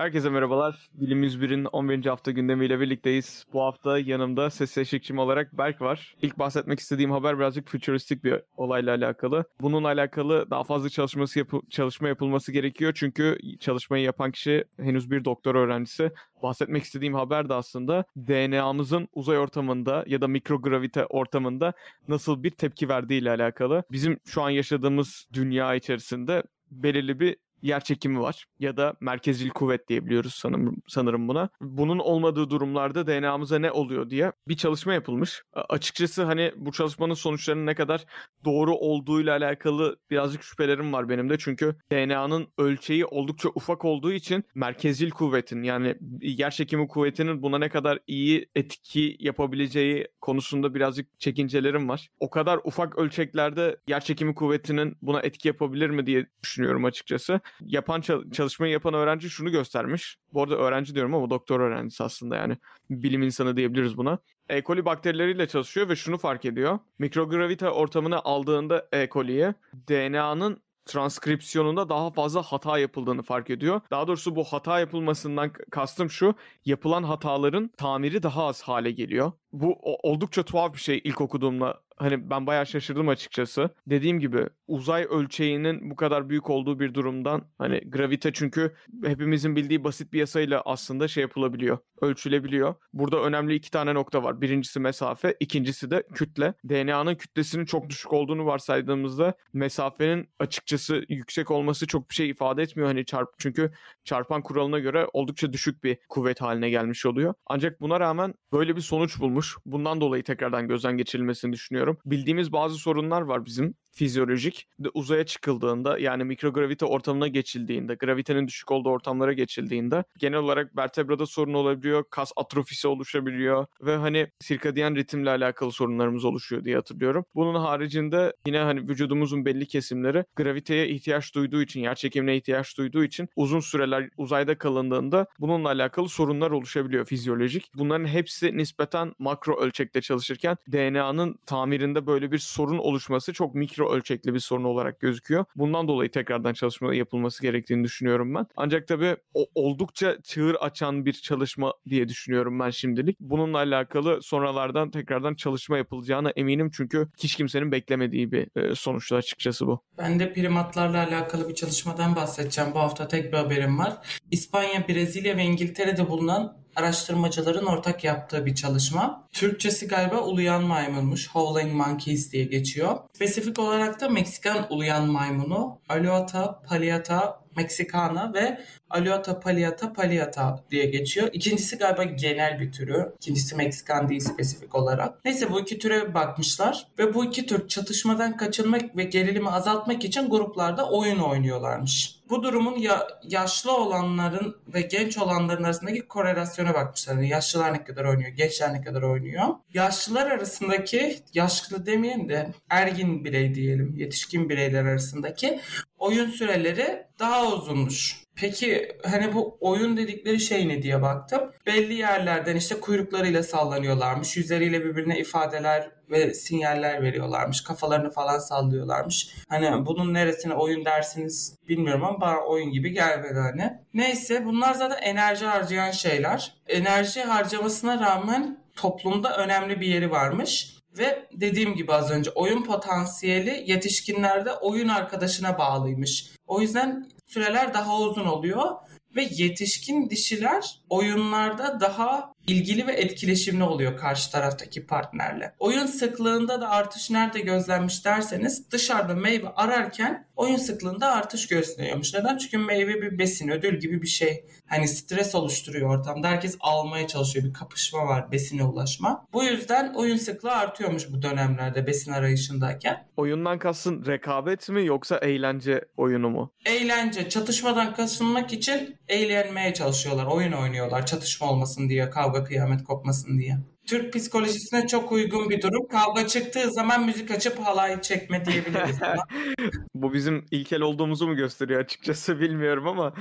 [0.00, 0.88] Herkese merhabalar.
[0.94, 2.06] Bilim 101'in 11.
[2.06, 3.44] hafta gündemiyle birlikteyiz.
[3.52, 6.14] Bu hafta yanımda ses eşlikçim olarak Berk var.
[6.22, 9.44] İlk bahsetmek istediğim haber birazcık futuristik bir olayla alakalı.
[9.60, 12.92] Bununla alakalı daha fazla çalışması yapı- çalışma yapılması gerekiyor.
[12.96, 16.10] Çünkü çalışmayı yapan kişi henüz bir doktor öğrencisi.
[16.42, 21.72] Bahsetmek istediğim haber de aslında DNA'mızın uzay ortamında ya da mikrogravite ortamında
[22.08, 23.82] nasıl bir tepki verdiği ile alakalı.
[23.92, 29.88] Bizim şu an yaşadığımız dünya içerisinde belirli bir yer çekimi var ya da merkezcil kuvvet
[29.88, 31.48] diyebiliyoruz sanırım, sanırım buna.
[31.60, 35.42] Bunun olmadığı durumlarda DNA'mıza ne oluyor diye bir çalışma yapılmış.
[35.52, 38.04] Açıkçası hani bu çalışmanın sonuçlarının ne kadar
[38.44, 41.38] doğru olduğuyla alakalı birazcık şüphelerim var benim de.
[41.38, 47.68] Çünkü DNA'nın ölçeği oldukça ufak olduğu için merkezcil kuvvetin yani yer çekimi kuvvetinin buna ne
[47.68, 52.08] kadar iyi etki yapabileceği konusunda birazcık çekincelerim var.
[52.20, 57.40] O kadar ufak ölçeklerde yer çekimi kuvvetinin buna etki yapabilir mi diye düşünüyorum açıkçası.
[57.60, 60.16] Yapan çal- çalışmayı yapan öğrenci şunu göstermiş.
[60.32, 62.56] Bu arada öğrenci diyorum ama doktor öğrencisi aslında yani.
[62.90, 64.18] Bilim insanı diyebiliriz buna.
[64.48, 64.62] E.
[64.62, 66.78] coli bakterileriyle çalışıyor ve şunu fark ediyor.
[66.98, 69.08] Mikrogravite ortamına aldığında E.
[69.08, 69.54] coli'yi
[69.88, 73.80] DNA'nın transkripsiyonunda daha fazla hata yapıldığını fark ediyor.
[73.90, 76.34] Daha doğrusu bu hata yapılmasından kastım şu.
[76.64, 79.32] Yapılan hataların tamiri daha az hale geliyor.
[79.52, 81.80] Bu oldukça tuhaf bir şey ilk okuduğumda.
[81.96, 83.70] Hani ben bayağı şaşırdım açıkçası.
[83.86, 89.84] Dediğim gibi uzay ölçeğinin bu kadar büyük olduğu bir durumdan hani gravite çünkü hepimizin bildiği
[89.84, 91.78] basit bir yasayla aslında şey yapılabiliyor.
[92.00, 92.74] Ölçülebiliyor.
[92.92, 94.40] Burada önemli iki tane nokta var.
[94.40, 96.54] Birincisi mesafe, ikincisi de kütle.
[96.68, 102.88] DNA'nın kütlesinin çok düşük olduğunu varsaydığımızda mesafenin açıkçası yüksek olması çok bir şey ifade etmiyor.
[102.88, 103.72] Hani çarp çünkü
[104.04, 107.34] çarpan kuralına göre oldukça düşük bir kuvvet haline gelmiş oluyor.
[107.46, 109.39] Ancak buna rağmen böyle bir sonuç bulmuş.
[109.66, 111.98] Bundan dolayı tekrardan gözden geçirilmesini düşünüyorum.
[112.04, 118.70] Bildiğimiz bazı sorunlar var bizim fizyolojik de uzaya çıkıldığında yani mikrogravite ortamına geçildiğinde, gravitenin düşük
[118.70, 125.30] olduğu ortamlara geçildiğinde genel olarak vertebrada sorun olabiliyor, kas atrofisi oluşabiliyor ve hani sirkadiyen ritimle
[125.30, 127.24] alakalı sorunlarımız oluşuyor diye hatırlıyorum.
[127.34, 133.04] Bunun haricinde yine hani vücudumuzun belli kesimleri graviteye ihtiyaç duyduğu için, yer çekimine ihtiyaç duyduğu
[133.04, 137.70] için uzun süreler uzayda kalındığında bununla alakalı sorunlar oluşabiliyor fizyolojik.
[137.74, 144.34] Bunların hepsi nispeten makro ölçekte çalışırken DNA'nın tamirinde böyle bir sorun oluşması çok mikro ölçekli
[144.34, 145.44] bir sorun olarak gözüküyor.
[145.56, 148.46] Bundan dolayı tekrardan çalışma yapılması gerektiğini düşünüyorum ben.
[148.56, 153.20] Ancak tabii o, oldukça çığır açan bir çalışma diye düşünüyorum ben şimdilik.
[153.20, 159.82] Bununla alakalı sonralardan tekrardan çalışma yapılacağına eminim çünkü hiç kimsenin beklemediği bir e, açıkçası bu.
[159.98, 162.70] Ben de primatlarla alakalı bir çalışmadan bahsedeceğim.
[162.74, 163.96] Bu hafta tek bir haberim var.
[164.30, 169.28] İspanya, Brezilya ve İngiltere'de bulunan araştırmacıların ortak yaptığı bir çalışma.
[169.32, 171.30] Türkçesi galiba uluyan maymunmuş.
[171.30, 172.96] Howling Monkeys diye geçiyor.
[173.12, 178.60] Spesifik olarak da Meksikan uluyan maymunu Alouatta palliata mexicana ve
[178.90, 181.28] Alouatta palliata palliata diye geçiyor.
[181.32, 183.12] İkincisi galiba genel bir türü.
[183.16, 185.24] İkincisi Meksikan değil spesifik olarak.
[185.24, 190.30] Neyse bu iki türe bakmışlar ve bu iki tür çatışmadan kaçınmak ve gerilimi azaltmak için
[190.30, 192.20] gruplarda oyun oynuyorlarmış.
[192.30, 197.14] Bu durumun ya, yaşlı olanların ve genç olanların arasındaki korelasyona bakmışlar.
[197.14, 199.44] Yani yaşlılar ne kadar oynuyor, gençler ne kadar oynuyor.
[199.74, 205.60] Yaşlılar arasındaki, yaşlı demeyelim de ergin birey diyelim, yetişkin bireyler arasındaki
[205.98, 208.20] oyun süreleri daha uzunmuş.
[208.40, 211.40] Peki hani bu oyun dedikleri şey ne diye baktım.
[211.66, 214.36] Belli yerlerden işte kuyruklarıyla sallanıyorlarmış.
[214.36, 217.60] Yüzleriyle birbirine ifadeler ve sinyaller veriyorlarmış.
[217.60, 219.34] Kafalarını falan sallıyorlarmış.
[219.48, 223.72] Hani bunun neresine oyun dersiniz bilmiyorum ama bana oyun gibi gelmedi hani.
[223.94, 226.54] Neyse bunlar zaten enerji harcayan şeyler.
[226.68, 230.76] Enerji harcamasına rağmen toplumda önemli bir yeri varmış.
[230.98, 236.30] Ve dediğim gibi az önce oyun potansiyeli yetişkinlerde oyun arkadaşına bağlıymış.
[236.46, 238.76] O yüzden süreler daha uzun oluyor
[239.16, 245.54] ve yetişkin dişiler oyunlarda daha ilgili ve etkileşimli oluyor karşı taraftaki partnerle.
[245.58, 252.14] Oyun sıklığında da artış nerede gözlenmiş derseniz dışarıda meyve ararken oyun sıklığında artış gösteriyormuş.
[252.14, 252.36] Neden?
[252.36, 254.44] Çünkü meyve bir besin, ödül gibi bir şey.
[254.66, 256.28] Hani stres oluşturuyor ortamda.
[256.28, 257.44] Herkes almaya çalışıyor.
[257.44, 259.26] Bir kapışma var besine ulaşma.
[259.32, 263.06] Bu yüzden oyun sıklığı artıyormuş bu dönemlerde besin arayışındayken.
[263.16, 266.52] Oyundan kastın rekabet mi yoksa eğlence oyunu mu?
[266.64, 270.26] Eğlence, çatışmadan kaçınmak için eğlenmeye çalışıyorlar.
[270.26, 273.58] Oyun oynuyorlar çatışma olmasın diye, kavga kıyamet kopmasın diye.
[273.86, 275.88] Türk psikolojisine çok uygun bir durum.
[275.88, 278.98] Kavga çıktığı zaman müzik açıp halay çekme diyebiliriz.
[279.94, 283.14] Bu bizim ilkel olduğumuzu mu gösteriyor açıkçası bilmiyorum ama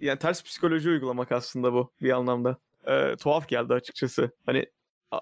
[0.00, 2.56] yani ters psikoloji uygulamak aslında bu bir anlamda.
[2.86, 4.30] Ee, tuhaf geldi açıkçası.
[4.46, 4.66] Hani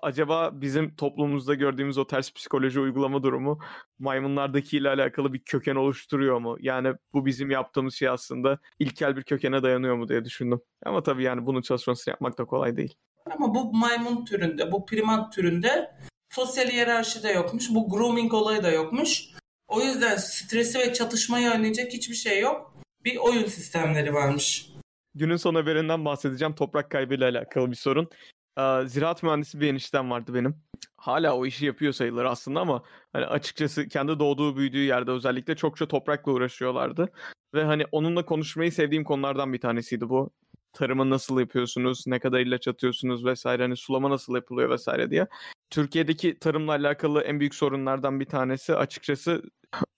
[0.02, 3.58] acaba bizim toplumumuzda gördüğümüz o ters psikoloji uygulama durumu
[3.98, 6.56] maymunlardakiyle alakalı bir köken oluşturuyor mu?
[6.60, 10.60] Yani bu bizim yaptığımız şey aslında ilkel bir kökene dayanıyor mu diye düşündüm.
[10.86, 12.94] Ama tabii yani bunun çalışmasını yapmak da kolay değil.
[13.30, 15.90] Ama bu maymun türünde, bu primat türünde
[16.30, 17.70] sosyal hiyerarşi de yokmuş.
[17.70, 19.28] Bu grooming olayı da yokmuş.
[19.68, 22.74] O yüzden stresi ve çatışmayı önleyecek hiçbir şey yok.
[23.04, 24.72] Bir oyun sistemleri varmış.
[25.14, 26.54] Günün son haberinden bahsedeceğim.
[26.54, 28.08] Toprak kaybıyla alakalı bir sorun.
[28.56, 30.56] Aa, Ziraat mühendisi bir eniştem vardı benim.
[30.96, 32.82] Hala o işi yapıyor sayılır aslında ama
[33.12, 37.08] hani açıkçası kendi doğduğu büyüdüğü yerde özellikle çokça toprakla uğraşıyorlardı.
[37.54, 40.30] Ve hani onunla konuşmayı sevdiğim konulardan bir tanesiydi bu.
[40.72, 45.26] Tarımı nasıl yapıyorsunuz, ne kadar ilaç atıyorsunuz vesaire, hani sulama nasıl yapılıyor vesaire diye.
[45.70, 49.42] Türkiye'deki tarımla alakalı en büyük sorunlardan bir tanesi açıkçası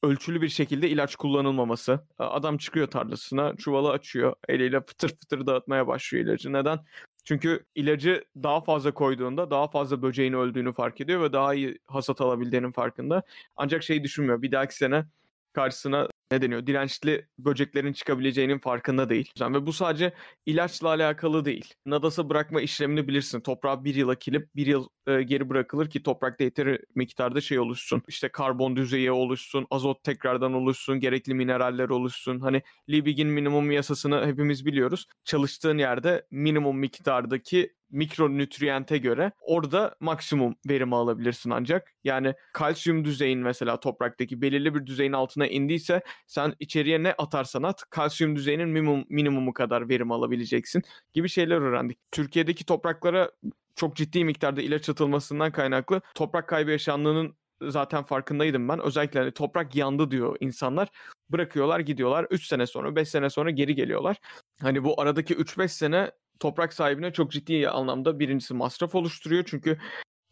[0.03, 2.01] ölçülü bir şekilde ilaç kullanılmaması.
[2.19, 6.53] Adam çıkıyor tarlasına, çuvalı açıyor, eliyle fıtır fıtır dağıtmaya başlıyor ilacı.
[6.53, 6.79] Neden?
[7.25, 12.21] Çünkü ilacı daha fazla koyduğunda daha fazla böceğin öldüğünü fark ediyor ve daha iyi hasat
[12.21, 13.23] alabildiğinin farkında.
[13.57, 14.43] Ancak şeyi düşünmüyor.
[14.43, 15.05] Bir dahaki sene
[15.53, 16.67] karşısına ne deniyor?
[16.67, 19.31] Dirençli böceklerin çıkabileceğinin farkında değil.
[19.41, 20.13] Ve bu sadece
[20.47, 21.75] ilaçla alakalı değil.
[21.87, 23.41] Nadasa bırakma işlemini bilirsin.
[23.41, 28.03] Toprağı bir yıla kilip bir yıl e, geri bırakılır ki toprakta yeteri miktarda şey oluşsun.
[28.09, 32.41] İşte karbon düzeyi oluşsun, azot tekrardan oluşsun, gerekli mineraller oluşsun.
[32.41, 35.07] Hani Liebig'in minimum yasasını hepimiz biliyoruz.
[35.25, 41.93] Çalıştığın yerde minimum miktardaki mikronütriyente göre orada maksimum verimi alabilirsin ancak.
[42.05, 47.85] Yani kalsiyum düzeyin mesela topraktaki belirli bir düzeyin altına indiyse sen içeriye ne atarsan at
[47.91, 50.83] kalsiyum düzeyinin minimum, minimumu kadar verim alabileceksin
[51.13, 51.99] gibi şeyler öğrendik.
[52.13, 53.31] Türkiye'deki topraklara
[53.77, 58.81] çok ciddi miktarda ilaç atılmasından kaynaklı toprak kaybı yaşandığının zaten farkındaydım ben.
[58.81, 60.89] Özellikle hani toprak yandı diyor insanlar.
[61.31, 62.27] Bırakıyorlar gidiyorlar.
[62.31, 64.17] 3 sene sonra 5 sene sonra geri geliyorlar.
[64.61, 66.11] Hani bu aradaki 3-5 sene
[66.41, 69.45] toprak sahibine çok ciddi anlamda birincisi masraf oluşturuyor.
[69.47, 69.79] Çünkü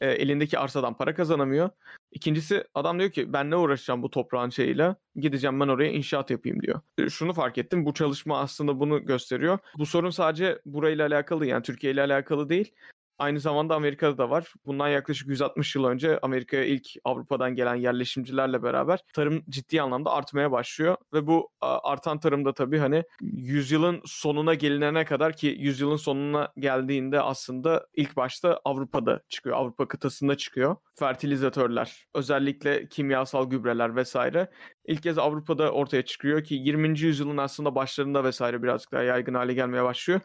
[0.01, 1.71] e, elindeki arsadan para kazanamıyor.
[2.13, 6.63] İkincisi adam diyor ki ben ne uğraşacağım bu toprağın şeyiyle gideceğim ben oraya inşaat yapayım
[6.63, 6.81] diyor.
[6.99, 9.59] E, Şunu fark ettim bu çalışma aslında bunu gösteriyor.
[9.79, 12.75] Bu sorun sadece burayla alakalı yani Türkiye ile alakalı değil.
[13.19, 14.53] Aynı zamanda Amerika'da da var.
[14.67, 20.53] Bundan yaklaşık 160 yıl önce Amerika'ya ilk Avrupa'dan gelen yerleşimcilerle beraber tarım ciddi anlamda artmaya
[20.53, 20.97] başlıyor.
[21.13, 27.87] Ve bu artan tarımda tabii hani yüzyılın sonuna gelinene kadar ki yüzyılın sonuna geldiğinde aslında
[27.95, 29.57] ilk başta Avrupa'da çıkıyor.
[29.57, 30.77] Avrupa kıtasında çıkıyor.
[30.99, 34.51] Fertilizatörler, özellikle kimyasal gübreler vesaire
[34.87, 37.01] ilk kez Avrupa'da ortaya çıkıyor ki 20.
[37.01, 40.21] yüzyılın aslında başlarında vesaire birazcık daha yaygın hale gelmeye başlıyor.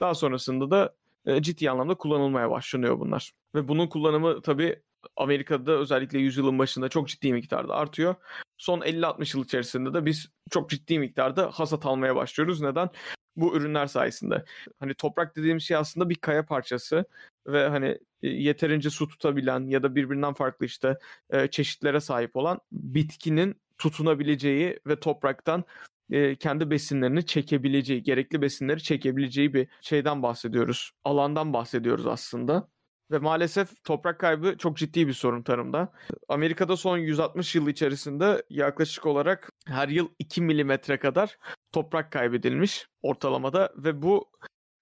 [0.00, 0.94] Daha sonrasında da
[1.26, 3.32] e, ciddi anlamda kullanılmaya başlanıyor bunlar.
[3.54, 4.82] Ve bunun kullanımı tabii
[5.16, 8.14] Amerika'da özellikle yüzyılın başında çok ciddi miktarda artıyor.
[8.58, 12.60] Son 50-60 yıl içerisinde de biz çok ciddi miktarda hasat almaya başlıyoruz.
[12.60, 12.90] Neden?
[13.36, 14.44] Bu ürünler sayesinde.
[14.80, 17.04] Hani toprak dediğimiz şey aslında bir kaya parçası
[17.46, 20.98] ve hani e, yeterince su tutabilen ya da birbirinden farklı işte
[21.30, 25.64] e, çeşitlere sahip olan bitkinin tutunabileceği ve topraktan
[26.10, 30.92] e, kendi besinlerini çekebileceği, gerekli besinleri çekebileceği bir şeyden bahsediyoruz.
[31.04, 32.68] Alandan bahsediyoruz aslında.
[33.10, 35.92] Ve maalesef toprak kaybı çok ciddi bir sorun tarımda.
[36.28, 41.38] Amerika'da son 160 yıl içerisinde yaklaşık olarak her yıl 2 milimetre kadar
[41.72, 44.30] toprak kaybedilmiş ortalamada ve bu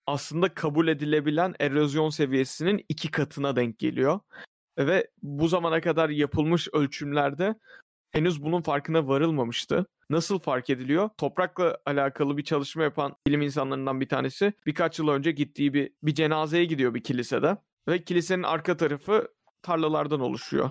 [0.06, 4.20] aslında kabul edilebilen erozyon seviyesinin iki katına denk geliyor.
[4.78, 7.54] Ve bu zamana kadar yapılmış ölçümlerde
[8.12, 9.86] henüz bunun farkına varılmamıştı.
[10.10, 11.10] Nasıl fark ediliyor?
[11.18, 16.14] Toprakla alakalı bir çalışma yapan bilim insanlarından bir tanesi birkaç yıl önce gittiği bir bir
[16.14, 17.56] cenazeye gidiyor bir kilisede
[17.88, 19.28] ve kilisenin arka tarafı
[19.62, 20.70] tarlalardan oluşuyor.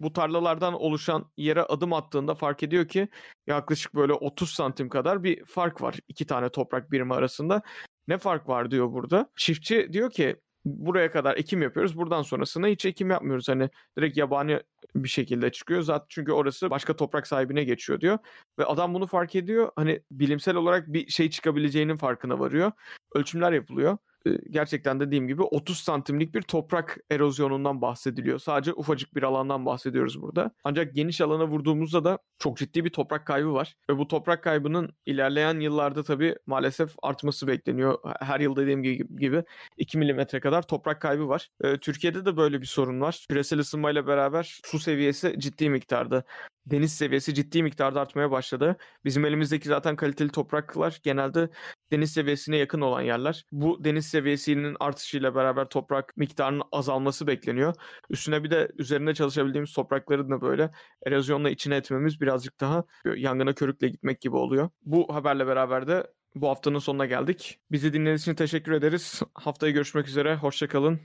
[0.00, 3.08] Bu tarlalardan oluşan yere adım attığında fark ediyor ki
[3.46, 7.62] yaklaşık böyle 30 santim kadar bir fark var iki tane toprak birimi arasında.
[8.08, 9.30] Ne fark var diyor burada.
[9.36, 11.96] Çiftçi diyor ki buraya kadar ekim yapıyoruz.
[11.96, 13.48] Buradan sonrasında hiç ekim yapmıyoruz.
[13.48, 14.60] Hani direkt yabani
[14.94, 15.82] bir şekilde çıkıyor.
[15.82, 18.18] Zaten çünkü orası başka toprak sahibine geçiyor diyor.
[18.58, 19.70] Ve adam bunu fark ediyor.
[19.76, 22.72] Hani bilimsel olarak bir şey çıkabileceğinin farkına varıyor.
[23.14, 23.98] Ölçümler yapılıyor.
[24.26, 28.38] Ee, Gerçekten dediğim gibi 30 santimlik bir toprak erozyonundan bahsediliyor.
[28.38, 30.50] Sadece ufacık bir alandan bahsediyoruz burada.
[30.64, 33.76] Ancak geniş alana vurduğumuzda da çok ciddi bir toprak kaybı var.
[33.90, 37.98] Ve bu toprak kaybının ilerleyen yıllarda tabii maalesef artması bekleniyor.
[38.20, 39.44] Her yıl dediğim gibi
[39.76, 41.48] 2 milimetre kadar toprak kaybı var.
[41.64, 43.26] Ee, Türkiye'de de böyle bir sorun var.
[43.28, 46.24] Küresel ısınmayla beraber su seviyesi ciddi miktarda
[46.66, 48.76] deniz seviyesi ciddi miktarda artmaya başladı.
[49.04, 51.48] Bizim elimizdeki zaten kaliteli topraklar genelde
[51.92, 53.44] deniz seviyesine yakın olan yerler.
[53.52, 57.74] Bu deniz seviyesinin artışıyla beraber toprak miktarının azalması bekleniyor.
[58.10, 60.70] Üstüne bir de üzerinde çalışabildiğimiz toprakların da böyle
[61.06, 62.84] erozyonla içine etmemiz birazcık daha
[63.16, 64.70] yangına körükle gitmek gibi oluyor.
[64.82, 67.58] Bu haberle beraber de bu haftanın sonuna geldik.
[67.70, 69.22] Bizi dinlediğiniz için teşekkür ederiz.
[69.34, 70.36] Haftaya görüşmek üzere.
[70.36, 71.00] Hoşçakalın.